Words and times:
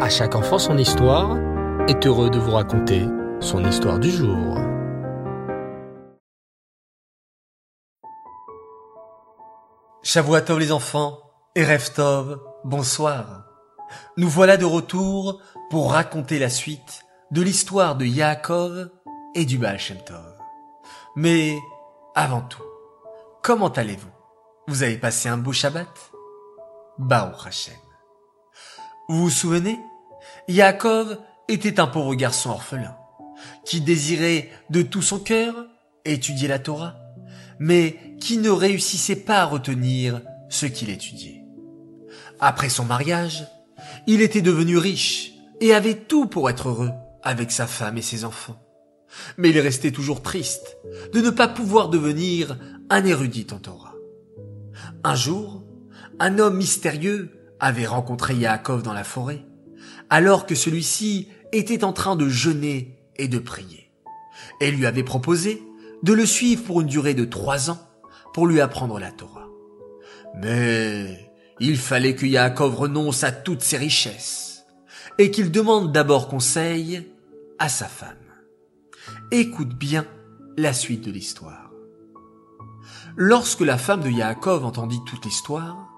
À 0.00 0.08
chaque 0.08 0.34
enfant 0.34 0.58
son 0.58 0.76
histoire 0.76 1.36
est 1.88 2.04
heureux 2.04 2.28
de 2.28 2.38
vous 2.38 2.50
raconter 2.50 3.06
son 3.40 3.64
histoire 3.64 4.00
du 4.00 4.10
jour. 4.10 4.58
Shavuatov 10.02 10.58
les 10.58 10.72
enfants 10.72 11.18
et 11.54 11.64
Reftov, 11.64 12.40
bonsoir. 12.64 13.44
Nous 14.16 14.28
voilà 14.28 14.56
de 14.56 14.64
retour 14.64 15.40
pour 15.70 15.92
raconter 15.92 16.40
la 16.40 16.50
suite 16.50 17.04
de 17.30 17.42
l'histoire 17.42 17.94
de 17.94 18.04
Yaakov 18.04 18.90
et 19.36 19.44
du 19.44 19.58
Baal 19.58 19.78
Shem 19.78 19.98
Tov. 19.98 20.34
Mais 21.14 21.56
avant 22.16 22.42
tout, 22.42 22.64
comment 23.42 23.68
allez-vous? 23.68 24.10
Vous 24.66 24.82
avez 24.82 24.98
passé 24.98 25.28
un 25.28 25.38
beau 25.38 25.52
Shabbat? 25.52 26.10
Baruch 26.98 27.46
Hashem. 27.46 27.83
Vous 29.08 29.24
vous 29.24 29.30
souvenez? 29.30 29.78
Yaakov 30.48 31.18
était 31.48 31.78
un 31.78 31.86
pauvre 31.86 32.14
garçon 32.14 32.50
orphelin 32.50 32.96
qui 33.66 33.82
désirait 33.82 34.50
de 34.70 34.80
tout 34.80 35.02
son 35.02 35.18
cœur 35.18 35.66
étudier 36.06 36.48
la 36.48 36.58
Torah, 36.58 36.96
mais 37.58 38.16
qui 38.18 38.38
ne 38.38 38.48
réussissait 38.48 39.16
pas 39.16 39.40
à 39.40 39.44
retenir 39.44 40.22
ce 40.48 40.64
qu'il 40.66 40.88
étudiait. 40.88 41.44
Après 42.40 42.70
son 42.70 42.84
mariage, 42.84 43.46
il 44.06 44.22
était 44.22 44.42
devenu 44.42 44.78
riche 44.78 45.32
et 45.60 45.74
avait 45.74 45.96
tout 45.96 46.26
pour 46.26 46.48
être 46.48 46.68
heureux 46.68 46.92
avec 47.22 47.50
sa 47.50 47.66
femme 47.66 47.98
et 47.98 48.02
ses 48.02 48.24
enfants. 48.24 48.60
Mais 49.36 49.50
il 49.50 49.60
restait 49.60 49.92
toujours 49.92 50.22
triste 50.22 50.78
de 51.12 51.20
ne 51.20 51.30
pas 51.30 51.48
pouvoir 51.48 51.88
devenir 51.88 52.58
un 52.88 53.04
érudit 53.04 53.46
en 53.52 53.58
Torah. 53.58 53.94
Un 55.04 55.14
jour, 55.14 55.62
un 56.18 56.38
homme 56.38 56.56
mystérieux 56.56 57.43
avait 57.60 57.86
rencontré 57.86 58.34
Yaakov 58.34 58.82
dans 58.82 58.92
la 58.92 59.04
forêt, 59.04 59.44
alors 60.10 60.46
que 60.46 60.54
celui-ci 60.54 61.28
était 61.52 61.84
en 61.84 61.92
train 61.92 62.16
de 62.16 62.28
jeûner 62.28 62.98
et 63.16 63.28
de 63.28 63.38
prier, 63.38 63.90
et 64.60 64.70
lui 64.70 64.86
avait 64.86 65.04
proposé 65.04 65.62
de 66.02 66.12
le 66.12 66.26
suivre 66.26 66.64
pour 66.64 66.80
une 66.80 66.86
durée 66.86 67.14
de 67.14 67.24
trois 67.24 67.70
ans 67.70 67.78
pour 68.32 68.46
lui 68.46 68.60
apprendre 68.60 68.98
la 68.98 69.12
Torah. 69.12 69.48
Mais 70.36 71.30
il 71.60 71.78
fallait 71.78 72.16
que 72.16 72.26
Yaakov 72.26 72.74
renonce 72.74 73.24
à 73.24 73.32
toutes 73.32 73.62
ses 73.62 73.76
richesses 73.76 74.64
et 75.18 75.30
qu'il 75.30 75.50
demande 75.52 75.92
d'abord 75.92 76.28
conseil 76.28 77.08
à 77.58 77.68
sa 77.68 77.86
femme. 77.86 78.16
Écoute 79.30 79.74
bien 79.74 80.06
la 80.56 80.72
suite 80.72 81.04
de 81.04 81.10
l'histoire. 81.10 81.70
Lorsque 83.16 83.60
la 83.60 83.78
femme 83.78 84.00
de 84.00 84.10
Yaakov 84.10 84.64
entendit 84.64 85.00
toute 85.06 85.24
l'histoire, 85.24 85.93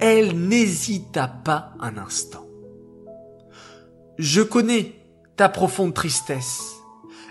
elle 0.00 0.38
n'hésita 0.38 1.28
pas 1.28 1.74
un 1.80 1.96
instant. 1.96 2.46
Je 4.18 4.42
connais 4.42 4.94
ta 5.36 5.48
profonde 5.48 5.94
tristesse 5.94 6.74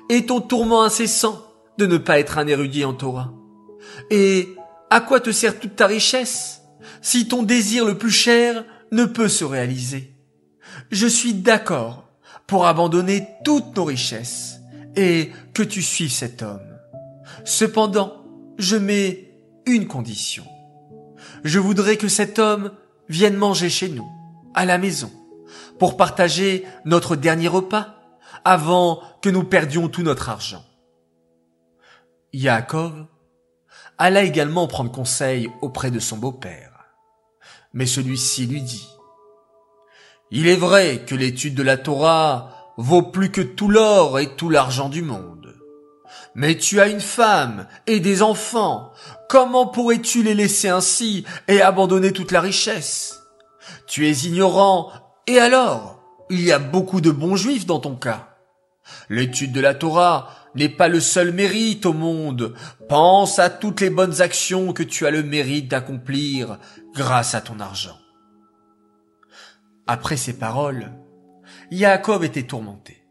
et 0.09 0.25
ton 0.25 0.42
tourment 0.42 0.84
incessant 0.84 1.41
de 1.78 1.86
ne 1.86 1.97
pas 1.97 2.19
être 2.19 2.38
un 2.38 2.47
érudit 2.47 2.86
en 2.86 2.94
Torah. 2.94 3.34
Et 4.09 4.56
à 4.89 5.02
quoi 5.02 5.19
te 5.19 5.31
sert 5.31 5.59
toute 5.59 5.75
ta 5.75 5.88
richesse 5.88 6.61
si 7.02 7.28
ton 7.28 7.44
désir 7.44 7.86
le 7.86 7.97
plus 7.97 8.11
cher 8.11 8.66
ne 8.91 9.06
peut 9.06 9.30
se 9.30 9.45
réaliser? 9.45 10.16
Je 10.91 11.08
suis 11.08 11.34
d'accord 11.34 12.09
pour 12.47 12.66
abandonner 12.66 13.28
toutes 13.44 13.75
nos 13.75 13.86
richesses 13.86 14.59
et 14.95 15.31
que 15.53 15.64
tu 15.64 15.81
suives 15.81 16.11
cet 16.11 16.44
homme. 16.44 16.61
Cependant, 17.45 18.25
je 18.58 18.75
mets 18.75 19.31
une 19.66 19.88
condition. 19.88 20.45
Je 21.44 21.60
voudrais 21.60 21.98
que 21.98 22.08
cet 22.08 22.40
homme 22.40 22.72
vienne 23.10 23.36
manger 23.36 23.70
chez 23.70 23.90
nous, 23.90 24.10
à 24.54 24.66
la 24.66 24.78
maison, 24.78 25.12
pour 25.80 25.98
partager 25.98 26.66
notre 26.86 27.16
dernier 27.16 27.48
repas 27.48 27.96
avant 28.46 29.02
que 29.22 29.30
nous 29.30 29.44
perdions 29.44 29.88
tout 29.88 30.04
notre 30.04 30.30
argent. 30.30 30.64
Yaakov 32.34 33.06
alla 33.97 34.24
également 34.24 34.68
prendre 34.68 34.92
conseil 34.92 35.50
auprès 35.62 35.92
de 35.92 36.00
son 36.00 36.18
beau-père. 36.18 36.72
Mais 37.74 37.86
celui-ci 37.86 38.46
lui 38.46 38.62
dit, 38.62 38.88
Il 40.31 40.47
est 40.47 40.56
vrai 40.56 41.03
que 41.06 41.16
l'étude 41.16 41.56
de 41.56 41.64
la 41.64 41.78
Torah 41.78 42.74
vaut 42.78 43.03
plus 43.03 43.31
que 43.31 43.42
tout 43.42 43.70
l'or 43.70 44.20
et 44.20 44.36
tout 44.36 44.50
l'argent 44.50 44.90
du 44.90 45.02
monde. 45.02 45.43
Mais 46.35 46.57
tu 46.57 46.79
as 46.79 46.88
une 46.88 47.01
femme 47.01 47.68
et 47.88 48.00
des 48.00 48.22
enfants. 48.22 48.91
Comment 49.29 49.68
pourrais-tu 49.68 50.24
les 50.24 50.34
laisser 50.34 50.69
ainsi 50.69 51.25
et 51.47 51.62
abandonner 51.62 52.12
toute 52.12 52.31
la 52.31 52.41
richesse? 52.41 53.22
Tu 53.88 54.07
es 54.07 54.25
ignorant, 54.25 54.91
et 55.28 55.40
alors 55.40 56.00
Il 56.29 56.41
y 56.41 56.52
a 56.52 56.59
beaucoup 56.59 57.02
de 57.02 57.12
bons 57.12 57.35
juifs 57.35 57.66
dans 57.66 57.79
ton 57.79 57.96
cas. 57.96 58.38
L'étude 59.09 59.52
de 59.52 59.62
la 59.62 59.75
Torah 59.75 60.29
n'est 60.56 60.69
pas 60.69 60.88
le 60.88 61.00
seul 61.00 61.31
mérite 61.31 61.85
au 61.85 61.94
monde. 61.94 62.56
Pense 62.90 63.40
à 63.40 63.50
toutes 63.50 63.81
les 63.81 63.90
bonnes 63.90 64.22
actions 64.22 64.73
que 64.73 64.84
tu 64.84 65.06
as 65.06 65.12
le 65.12 65.23
mérite 65.23 65.69
d'accomplir 65.69 66.57
grâce 66.94 67.35
à 67.35 67.41
ton 67.41 67.59
argent. 67.59 67.97
Après 69.85 70.18
ces 70.18 70.34
paroles, 70.34 70.91
Yaakov 71.72 72.23
était 72.23 72.44
tourmenté. 72.44 73.03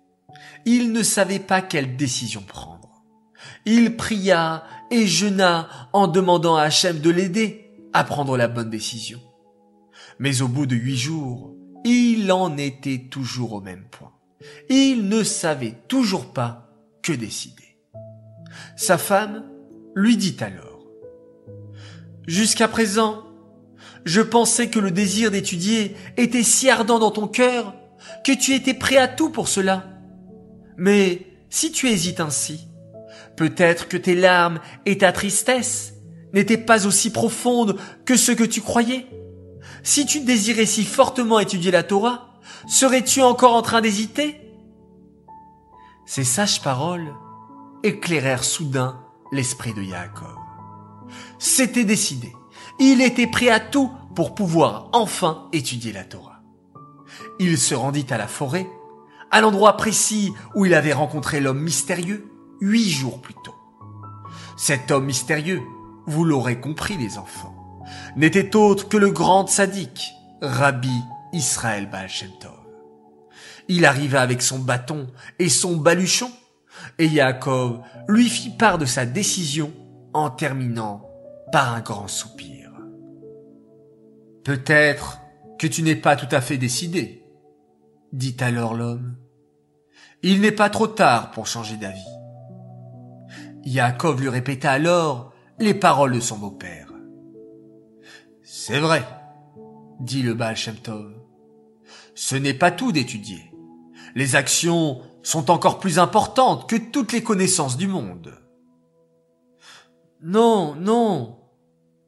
Il 0.64 0.92
ne 0.92 1.02
savait 1.02 1.38
pas 1.38 1.60
quelle 1.60 1.96
décision 1.96 2.42
prendre. 2.42 2.81
Il 3.64 3.96
pria 3.96 4.64
et 4.90 5.06
jeûna 5.06 5.68
en 5.92 6.06
demandant 6.06 6.56
à 6.56 6.62
Hachem 6.62 7.00
de 7.00 7.10
l'aider 7.10 7.70
à 7.92 8.04
prendre 8.04 8.36
la 8.36 8.48
bonne 8.48 8.70
décision. 8.70 9.20
Mais 10.18 10.42
au 10.42 10.48
bout 10.48 10.66
de 10.66 10.76
huit 10.76 10.96
jours, 10.96 11.54
il 11.84 12.30
en 12.32 12.56
était 12.56 13.08
toujours 13.10 13.54
au 13.54 13.60
même 13.60 13.84
point. 13.90 14.12
Il 14.68 15.08
ne 15.08 15.22
savait 15.22 15.74
toujours 15.88 16.32
pas 16.32 16.70
que 17.02 17.12
décider. 17.12 17.78
Sa 18.76 18.98
femme 18.98 19.44
lui 19.94 20.16
dit 20.16 20.36
alors, 20.40 20.72
Jusqu'à 22.26 22.68
présent, 22.68 23.24
je 24.04 24.20
pensais 24.20 24.68
que 24.68 24.78
le 24.78 24.90
désir 24.90 25.30
d'étudier 25.30 25.96
était 26.16 26.42
si 26.42 26.70
ardent 26.70 26.98
dans 26.98 27.10
ton 27.10 27.26
cœur 27.26 27.74
que 28.24 28.32
tu 28.32 28.54
étais 28.54 28.74
prêt 28.74 28.96
à 28.96 29.08
tout 29.08 29.30
pour 29.30 29.48
cela. 29.48 29.88
Mais 30.76 31.26
si 31.50 31.72
tu 31.72 31.88
hésites 31.88 32.20
ainsi, 32.20 32.68
peut-être 33.36 33.88
que 33.88 33.96
tes 33.96 34.14
larmes 34.14 34.60
et 34.86 34.98
ta 34.98 35.12
tristesse 35.12 35.94
n'étaient 36.32 36.58
pas 36.58 36.86
aussi 36.86 37.10
profondes 37.10 37.78
que 38.04 38.16
ce 38.16 38.32
que 38.32 38.44
tu 38.44 38.60
croyais. 38.60 39.06
Si 39.82 40.06
tu 40.06 40.20
désirais 40.20 40.66
si 40.66 40.84
fortement 40.84 41.40
étudier 41.40 41.70
la 41.70 41.82
Torah, 41.82 42.38
serais-tu 42.66 43.20
encore 43.20 43.54
en 43.54 43.62
train 43.62 43.80
d'hésiter? 43.80 44.40
Ces 46.06 46.24
sages 46.24 46.62
paroles 46.62 47.12
éclairèrent 47.82 48.44
soudain 48.44 49.00
l'esprit 49.32 49.72
de 49.72 49.82
Yaakov. 49.82 50.36
C'était 51.38 51.84
décidé. 51.84 52.32
Il 52.78 53.00
était 53.00 53.26
prêt 53.26 53.48
à 53.48 53.60
tout 53.60 53.90
pour 54.14 54.34
pouvoir 54.34 54.88
enfin 54.92 55.48
étudier 55.52 55.92
la 55.92 56.04
Torah. 56.04 56.42
Il 57.38 57.58
se 57.58 57.74
rendit 57.74 58.06
à 58.10 58.18
la 58.18 58.26
forêt, 58.26 58.66
à 59.30 59.40
l'endroit 59.40 59.76
précis 59.76 60.32
où 60.54 60.66
il 60.66 60.74
avait 60.74 60.92
rencontré 60.92 61.40
l'homme 61.40 61.60
mystérieux 61.60 62.31
huit 62.62 62.88
jours 62.88 63.20
plus 63.20 63.34
tôt. 63.44 63.54
Cet 64.56 64.90
homme 64.90 65.06
mystérieux, 65.06 65.60
vous 66.06 66.24
l'aurez 66.24 66.60
compris 66.60 66.96
les 66.96 67.18
enfants, 67.18 67.84
n'était 68.16 68.56
autre 68.56 68.88
que 68.88 68.96
le 68.96 69.10
grand 69.10 69.46
sadique, 69.46 70.12
Rabbi 70.40 70.94
Israël 71.32 71.90
Baal 71.90 72.08
il 73.68 73.86
arriva 73.86 74.20
avec 74.20 74.42
son 74.42 74.58
bâton 74.58 75.06
et 75.38 75.48
son 75.48 75.76
baluchon, 75.76 76.30
et 76.98 77.06
Yaakov 77.06 77.80
lui 78.08 78.28
fit 78.28 78.50
part 78.50 78.78
de 78.78 78.86
sa 78.86 79.06
décision 79.06 79.72
en 80.12 80.30
terminant 80.30 81.08
par 81.52 81.74
un 81.74 81.80
grand 81.80 82.08
soupir. 82.08 82.70
Peut-être 84.44 85.20
que 85.58 85.66
tu 85.66 85.82
n'es 85.82 85.96
pas 85.96 86.16
tout 86.16 86.34
à 86.34 86.40
fait 86.40 86.58
décidé, 86.58 87.24
dit 88.12 88.36
alors 88.40 88.74
l'homme. 88.74 89.16
Il 90.22 90.40
n'est 90.40 90.52
pas 90.52 90.70
trop 90.70 90.86
tard 90.86 91.30
pour 91.30 91.46
changer 91.46 91.76
d'avis. 91.76 92.00
Yaakov 93.64 94.20
lui 94.20 94.28
répéta 94.28 94.72
alors 94.72 95.32
les 95.58 95.74
paroles 95.74 96.14
de 96.14 96.20
son 96.20 96.38
beau-père. 96.38 96.92
C'est 98.42 98.80
vrai, 98.80 99.06
dit 100.00 100.22
le 100.22 100.34
Baal 100.34 100.56
Shem 100.56 100.76
Tov. 100.76 101.12
Ce 102.14 102.36
n'est 102.36 102.54
pas 102.54 102.70
tout 102.70 102.92
d'étudier. 102.92 103.52
Les 104.14 104.36
actions 104.36 105.00
sont 105.22 105.50
encore 105.50 105.78
plus 105.78 105.98
importantes 105.98 106.68
que 106.68 106.76
toutes 106.76 107.12
les 107.12 107.22
connaissances 107.22 107.76
du 107.76 107.86
monde. 107.86 108.34
Non, 110.20 110.74
non, 110.74 111.38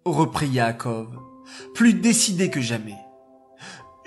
reprit 0.04 0.48
Yaakov, 0.48 1.18
plus 1.74 1.94
décidé 1.94 2.50
que 2.50 2.60
jamais. 2.60 2.98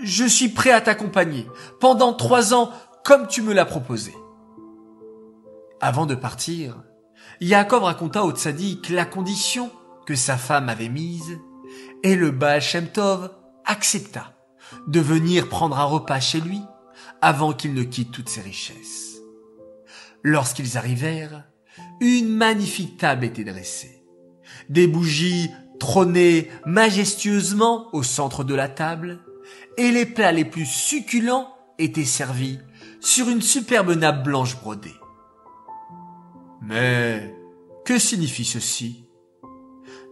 Je 0.01 0.25
suis 0.25 0.49
prêt 0.49 0.71
à 0.71 0.81
t'accompagner 0.81 1.47
pendant 1.79 2.13
trois 2.13 2.53
ans 2.53 2.71
comme 3.03 3.27
tu 3.27 3.41
me 3.41 3.53
l'as 3.53 3.65
proposé. 3.65 4.13
Avant 5.79 6.05
de 6.05 6.15
partir, 6.15 6.83
Yaakov 7.39 7.83
raconta 7.83 8.23
au 8.23 8.31
tzaddik 8.31 8.89
la 8.89 9.05
condition 9.05 9.69
que 10.07 10.15
sa 10.15 10.37
femme 10.37 10.69
avait 10.69 10.89
mise 10.89 11.37
et 12.01 12.15
le 12.15 12.31
Baal 12.31 12.61
Shem 12.61 12.87
Tov 12.87 13.29
accepta 13.63 14.33
de 14.87 14.99
venir 14.99 15.47
prendre 15.47 15.77
un 15.77 15.83
repas 15.83 16.19
chez 16.19 16.41
lui 16.41 16.61
avant 17.21 17.53
qu'il 17.53 17.75
ne 17.75 17.83
quitte 17.83 18.11
toutes 18.11 18.29
ses 18.29 18.41
richesses. 18.41 19.17
Lorsqu'ils 20.23 20.77
arrivèrent, 20.77 21.43
une 21.99 22.29
magnifique 22.29 22.97
table 22.97 23.25
était 23.25 23.43
dressée. 23.43 24.03
Des 24.69 24.87
bougies 24.87 25.51
trônaient 25.79 26.49
majestueusement 26.65 27.87
au 27.93 28.01
centre 28.01 28.43
de 28.43 28.55
la 28.55 28.67
table, 28.67 29.19
et 29.77 29.91
les 29.91 30.07
plats 30.07 30.31
les 30.31 30.45
plus 30.45 30.65
succulents 30.65 31.53
étaient 31.77 32.03
servis 32.03 32.57
sur 32.99 33.29
une 33.29 33.43
superbe 33.43 33.91
nappe 33.91 34.23
blanche 34.23 34.57
brodée. 34.57 34.95
Mais 36.67 37.33
que 37.85 37.97
signifie 37.97 38.43
ceci? 38.43 39.05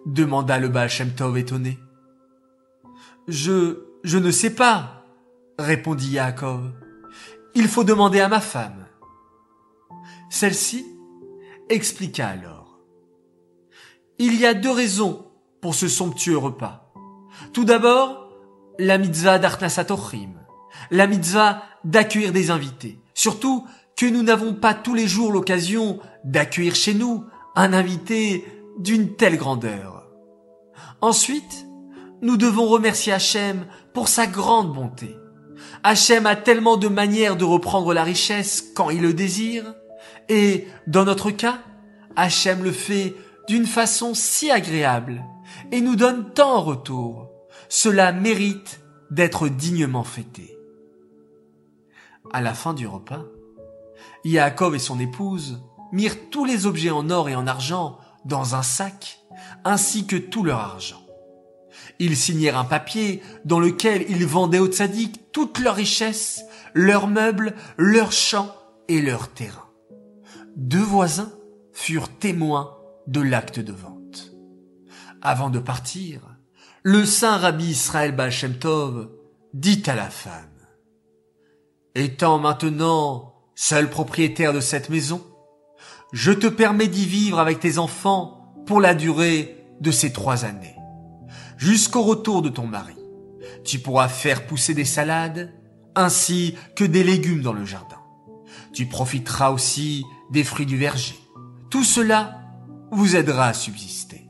demanda 0.05 0.57
le 0.57 0.69
Baal 0.69 0.89
Tov 1.17 1.37
étonné. 1.37 1.77
Je, 3.27 3.85
je 4.03 4.17
ne 4.17 4.31
sais 4.31 4.55
pas, 4.55 5.05
répondit 5.59 6.11
Yaakov. 6.11 6.71
Il 7.55 7.67
faut 7.67 7.83
demander 7.83 8.21
à 8.21 8.29
ma 8.29 8.39
femme. 8.39 8.85
Celle-ci 10.29 10.85
expliqua 11.69 12.27
alors. 12.27 12.79
Il 14.17 14.35
y 14.35 14.45
a 14.45 14.53
deux 14.53 14.71
raisons 14.71 15.25
pour 15.59 15.75
ce 15.75 15.89
somptueux 15.89 16.37
repas. 16.37 16.93
Tout 17.51 17.65
d'abord, 17.65 18.29
la 18.79 18.97
mitzvah 18.97 19.39
d'Artnasatochim, 19.39 20.33
la 20.91 21.07
mitzvah 21.07 21.63
d'accueillir 21.83 22.31
des 22.31 22.49
invités. 22.49 23.01
Surtout 23.13 23.67
que 23.95 24.05
nous 24.05 24.23
n'avons 24.23 24.53
pas 24.53 24.73
tous 24.73 24.93
les 24.93 25.07
jours 25.07 25.31
l'occasion 25.31 25.99
d'accueillir 26.23 26.75
chez 26.75 26.93
nous 26.93 27.25
un 27.55 27.73
invité 27.73 28.45
d'une 28.77 29.15
telle 29.15 29.37
grandeur. 29.37 30.09
Ensuite, 31.01 31.65
nous 32.21 32.37
devons 32.37 32.67
remercier 32.67 33.13
Hachem 33.13 33.65
pour 33.93 34.07
sa 34.07 34.27
grande 34.27 34.73
bonté. 34.73 35.15
Hachem 35.83 36.25
a 36.25 36.35
tellement 36.35 36.77
de 36.77 36.87
manières 36.87 37.37
de 37.37 37.45
reprendre 37.45 37.93
la 37.93 38.03
richesse 38.03 38.71
quand 38.75 38.89
il 38.89 39.01
le 39.01 39.13
désire, 39.13 39.75
et 40.27 40.67
dans 40.87 41.05
notre 41.05 41.31
cas, 41.31 41.59
Hachem 42.15 42.63
le 42.63 42.71
fait 42.71 43.15
d'une 43.47 43.65
façon 43.65 44.13
si 44.13 44.51
agréable 44.51 45.23
et 45.71 45.81
nous 45.81 45.95
donne 45.95 46.33
tant 46.33 46.55
en 46.55 46.61
retour. 46.61 47.29
Cela 47.69 48.11
mérite 48.11 48.81
d'être 49.11 49.47
dignement 49.47 50.03
fêté. 50.03 50.57
À 52.33 52.41
la 52.41 52.53
fin 52.53 52.73
du 52.73 52.87
repas, 52.87 53.25
Yaakov 54.25 54.73
et 54.75 54.79
son 54.79 54.99
épouse 54.99 55.61
mirent 55.91 56.29
tous 56.31 56.45
les 56.45 56.65
objets 56.65 56.89
en 56.89 57.09
or 57.11 57.29
et 57.29 57.35
en 57.35 57.45
argent 57.45 57.99
dans 58.25 58.55
un 58.55 58.63
sac, 58.63 59.19
ainsi 59.63 60.07
que 60.07 60.15
tout 60.15 60.43
leur 60.43 60.59
argent. 60.59 61.05
Ils 61.99 62.17
signèrent 62.17 62.57
un 62.57 62.65
papier 62.65 63.21
dans 63.45 63.59
lequel 63.59 64.03
ils 64.09 64.25
vendaient 64.25 64.59
aux 64.59 64.67
tzaddik 64.67 65.31
toutes 65.31 65.59
leurs 65.59 65.75
richesses, 65.75 66.43
leurs 66.73 67.07
meubles, 67.07 67.55
leurs 67.77 68.11
champs 68.11 68.53
et 68.87 68.99
leurs 68.99 69.29
terrains. 69.29 69.69
Deux 70.55 70.81
voisins 70.81 71.31
furent 71.71 72.09
témoins 72.09 72.75
de 73.07 73.21
l'acte 73.21 73.59
de 73.59 73.73
vente. 73.73 74.31
Avant 75.21 75.51
de 75.51 75.59
partir, 75.59 76.21
le 76.81 77.05
saint 77.05 77.37
rabbi 77.37 77.65
Israël 77.65 78.15
Baal 78.15 78.31
dit 79.53 79.83
à 79.85 79.95
la 79.95 80.09
femme, 80.09 80.49
Étant 81.93 82.39
maintenant 82.39 83.34
seul 83.55 83.89
propriétaire 83.89 84.53
de 84.53 84.59
cette 84.59 84.89
maison, 84.89 85.25
je 86.13 86.31
te 86.31 86.47
permets 86.47 86.87
d'y 86.87 87.05
vivre 87.05 87.39
avec 87.39 87.59
tes 87.59 87.77
enfants 87.77 88.53
pour 88.65 88.81
la 88.81 88.93
durée 88.93 89.65
de 89.81 89.91
ces 89.91 90.11
trois 90.11 90.45
années, 90.45 90.75
jusqu'au 91.57 92.01
retour 92.01 92.41
de 92.41 92.49
ton 92.49 92.67
mari. 92.67 92.95
Tu 93.63 93.79
pourras 93.79 94.07
faire 94.07 94.45
pousser 94.45 94.73
des 94.73 94.85
salades 94.85 95.53
ainsi 95.95 96.55
que 96.75 96.83
des 96.83 97.03
légumes 97.03 97.41
dans 97.41 97.53
le 97.53 97.65
jardin. 97.65 97.97
Tu 98.73 98.85
profiteras 98.85 99.51
aussi 99.51 100.05
des 100.31 100.43
fruits 100.43 100.65
du 100.65 100.77
verger. 100.77 101.15
Tout 101.69 101.83
cela 101.83 102.41
vous 102.91 103.15
aidera 103.15 103.47
à 103.47 103.53
subsister. 103.53 104.27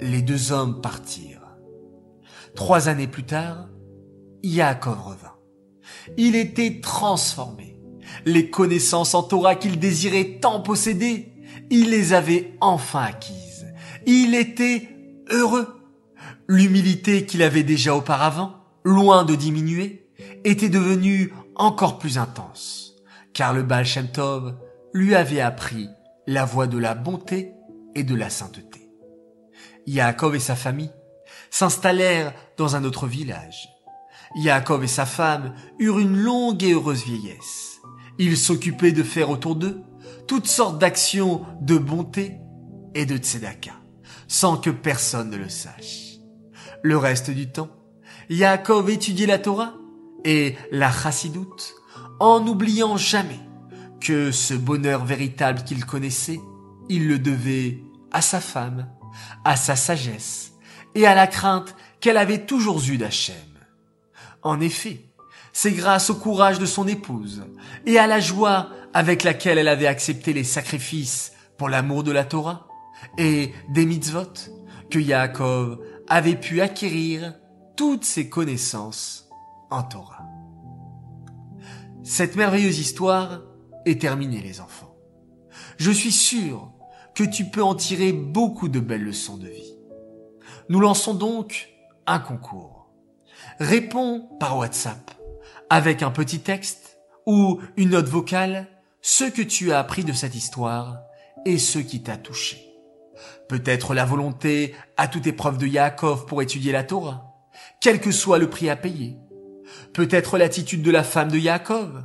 Les 0.00 0.22
deux 0.22 0.52
hommes 0.52 0.80
partirent. 0.80 1.46
Trois 2.54 2.88
années 2.88 3.06
plus 3.06 3.24
tard, 3.24 3.68
Yaakov 4.42 5.00
revint. 5.00 5.27
Il 6.16 6.36
était 6.36 6.80
transformé. 6.80 7.76
Les 8.24 8.50
connaissances 8.50 9.14
en 9.14 9.22
Torah 9.22 9.54
qu'il 9.54 9.78
désirait 9.78 10.38
tant 10.40 10.60
posséder, 10.60 11.32
il 11.70 11.90
les 11.90 12.12
avait 12.12 12.56
enfin 12.60 13.02
acquises. 13.02 13.66
Il 14.06 14.34
était 14.34 14.88
heureux. 15.30 15.80
L'humilité 16.48 17.26
qu'il 17.26 17.42
avait 17.42 17.62
déjà 17.62 17.94
auparavant, 17.94 18.54
loin 18.84 19.24
de 19.24 19.34
diminuer, 19.34 20.08
était 20.44 20.70
devenue 20.70 21.32
encore 21.54 21.98
plus 21.98 22.16
intense, 22.16 22.94
car 23.34 23.52
le 23.52 23.62
Baal 23.62 23.84
Shem 23.84 24.08
Tov 24.08 24.56
lui 24.94 25.14
avait 25.14 25.40
appris 25.40 25.88
la 26.26 26.44
voie 26.44 26.66
de 26.66 26.78
la 26.78 26.94
bonté 26.94 27.52
et 27.94 28.04
de 28.04 28.14
la 28.14 28.30
sainteté. 28.30 28.88
Yaakov 29.86 30.36
et 30.36 30.40
sa 30.40 30.56
famille 30.56 30.90
s'installèrent 31.50 32.34
dans 32.56 32.76
un 32.76 32.84
autre 32.84 33.06
village. 33.06 33.68
Yaakov 34.36 34.84
et 34.84 34.88
sa 34.88 35.06
femme 35.06 35.54
eurent 35.78 35.98
une 35.98 36.16
longue 36.16 36.62
et 36.62 36.72
heureuse 36.72 37.04
vieillesse. 37.04 37.80
Ils 38.18 38.36
s'occupaient 38.36 38.92
de 38.92 39.02
faire 39.02 39.30
autour 39.30 39.56
d'eux 39.56 39.82
toutes 40.26 40.46
sortes 40.46 40.78
d'actions 40.78 41.42
de 41.60 41.78
bonté 41.78 42.36
et 42.94 43.06
de 43.06 43.16
tzedaka, 43.16 43.72
sans 44.26 44.56
que 44.56 44.70
personne 44.70 45.30
ne 45.30 45.36
le 45.36 45.48
sache. 45.48 46.18
Le 46.82 46.96
reste 46.96 47.30
du 47.30 47.50
temps, 47.50 47.70
Yaakov 48.28 48.90
étudiait 48.90 49.26
la 49.26 49.38
Torah 49.38 49.74
et 50.24 50.56
la 50.70 50.90
chassidoute 50.90 51.74
en 52.20 52.40
n'oubliant 52.40 52.96
jamais 52.96 53.40
que 54.00 54.30
ce 54.30 54.54
bonheur 54.54 55.04
véritable 55.04 55.64
qu'il 55.64 55.84
connaissait, 55.84 56.40
il 56.88 57.08
le 57.08 57.18
devait 57.18 57.82
à 58.12 58.20
sa 58.20 58.40
femme, 58.40 58.88
à 59.44 59.56
sa 59.56 59.76
sagesse 59.76 60.52
et 60.94 61.06
à 61.06 61.14
la 61.14 61.26
crainte 61.26 61.74
qu'elle 62.00 62.16
avait 62.16 62.46
toujours 62.46 62.82
eue 62.88 62.98
d'Hachem. 62.98 63.34
En 64.42 64.60
effet, 64.60 65.04
c'est 65.52 65.72
grâce 65.72 66.10
au 66.10 66.14
courage 66.14 66.58
de 66.58 66.66
son 66.66 66.86
épouse 66.86 67.44
et 67.86 67.98
à 67.98 68.06
la 68.06 68.20
joie 68.20 68.70
avec 68.94 69.24
laquelle 69.24 69.58
elle 69.58 69.68
avait 69.68 69.86
accepté 69.86 70.32
les 70.32 70.44
sacrifices 70.44 71.32
pour 71.56 71.68
l'amour 71.68 72.04
de 72.04 72.12
la 72.12 72.24
Torah 72.24 72.68
et 73.16 73.52
des 73.70 73.86
mitzvot 73.86 74.32
que 74.90 74.98
Yaakov 74.98 75.78
avait 76.08 76.36
pu 76.36 76.60
acquérir 76.60 77.34
toutes 77.76 78.04
ses 78.04 78.28
connaissances 78.28 79.28
en 79.70 79.82
Torah. 79.82 80.24
Cette 82.02 82.36
merveilleuse 82.36 82.78
histoire 82.78 83.42
est 83.84 84.00
terminée, 84.00 84.40
les 84.40 84.60
enfants. 84.60 84.96
Je 85.76 85.90
suis 85.90 86.12
sûr 86.12 86.72
que 87.14 87.24
tu 87.24 87.44
peux 87.44 87.62
en 87.62 87.74
tirer 87.74 88.12
beaucoup 88.12 88.68
de 88.68 88.80
belles 88.80 89.04
leçons 89.04 89.36
de 89.36 89.48
vie. 89.48 89.74
Nous 90.68 90.80
lançons 90.80 91.14
donc 91.14 91.68
un 92.06 92.18
concours. 92.18 92.77
Réponds 93.60 94.28
par 94.38 94.56
WhatsApp 94.56 95.10
avec 95.68 96.02
un 96.04 96.12
petit 96.12 96.38
texte 96.38 96.98
ou 97.26 97.60
une 97.76 97.90
note 97.90 98.06
vocale 98.06 98.68
ce 99.02 99.24
que 99.24 99.42
tu 99.42 99.72
as 99.72 99.80
appris 99.80 100.04
de 100.04 100.12
cette 100.12 100.36
histoire 100.36 101.00
et 101.44 101.58
ce 101.58 101.80
qui 101.80 102.02
t'a 102.02 102.16
touché. 102.16 102.64
Peut-être 103.48 103.94
la 103.94 104.04
volonté 104.04 104.76
à 104.96 105.08
toute 105.08 105.26
épreuve 105.26 105.58
de 105.58 105.66
Yaakov 105.66 106.26
pour 106.26 106.40
étudier 106.40 106.70
la 106.70 106.84
Torah, 106.84 107.34
quel 107.80 108.00
que 108.00 108.12
soit 108.12 108.38
le 108.38 108.48
prix 108.48 108.70
à 108.70 108.76
payer. 108.76 109.16
Peut-être 109.92 110.38
l'attitude 110.38 110.82
de 110.82 110.92
la 110.92 111.02
femme 111.02 111.30
de 111.30 111.38
Yaakov, 111.38 112.04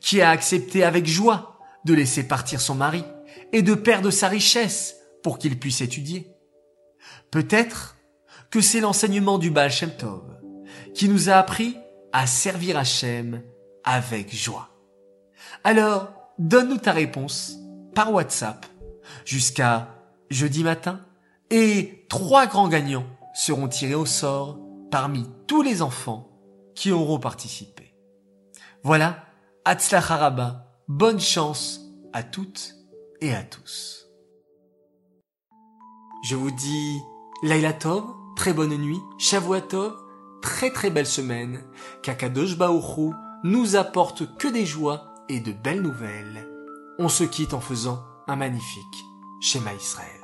qui 0.00 0.20
a 0.20 0.30
accepté 0.30 0.84
avec 0.84 1.06
joie 1.06 1.58
de 1.84 1.94
laisser 1.94 2.28
partir 2.28 2.60
son 2.60 2.76
mari 2.76 3.02
et 3.52 3.62
de 3.62 3.74
perdre 3.74 4.10
sa 4.10 4.28
richesse 4.28 4.96
pour 5.24 5.38
qu'il 5.38 5.58
puisse 5.58 5.80
étudier. 5.80 6.30
Peut-être 7.32 7.96
que 8.50 8.60
c'est 8.60 8.80
l'enseignement 8.80 9.38
du 9.38 9.50
Baal 9.50 9.72
qui 10.94 11.08
nous 11.08 11.30
a 11.30 11.34
appris 11.34 11.76
à 12.12 12.26
servir 12.26 12.76
Hachem 12.76 13.42
avec 13.84 14.34
joie. 14.34 14.68
Alors, 15.64 16.12
donne-nous 16.38 16.78
ta 16.78 16.92
réponse 16.92 17.56
par 17.94 18.12
WhatsApp 18.12 18.66
jusqu'à 19.24 19.88
jeudi 20.30 20.64
matin 20.64 21.00
et 21.50 22.06
trois 22.08 22.46
grands 22.46 22.68
gagnants 22.68 23.06
seront 23.34 23.68
tirés 23.68 23.94
au 23.94 24.06
sort 24.06 24.58
parmi 24.90 25.26
tous 25.46 25.62
les 25.62 25.82
enfants 25.82 26.28
qui 26.74 26.90
auront 26.90 27.18
participé. 27.18 27.94
Voilà, 28.82 29.24
Haraba, 29.64 30.66
bonne 30.88 31.20
chance 31.20 31.80
à 32.12 32.22
toutes 32.22 32.74
et 33.20 33.34
à 33.34 33.42
tous. 33.42 34.06
Je 36.24 36.36
vous 36.36 36.50
dis 36.50 36.98
Laila 37.42 37.72
Tov, 37.72 38.04
très 38.36 38.52
bonne 38.52 38.76
nuit, 38.76 39.00
Shavuatov, 39.18 39.94
très 40.42 40.70
très 40.70 40.90
belle 40.90 41.06
semaine, 41.06 41.64
qu'Akadosh 42.02 42.58
Baoru 42.58 43.12
nous 43.44 43.76
apporte 43.76 44.36
que 44.36 44.48
des 44.48 44.66
joies 44.66 45.14
et 45.28 45.40
de 45.40 45.52
belles 45.52 45.80
nouvelles. 45.80 46.46
On 46.98 47.08
se 47.08 47.24
quitte 47.24 47.54
en 47.54 47.60
faisant 47.60 48.02
un 48.28 48.36
magnifique 48.36 49.04
schéma 49.40 49.72
Israël. 49.74 50.21